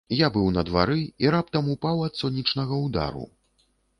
[0.17, 3.25] Я быў на двары, і раптам упаў ад сонечнага ўдару.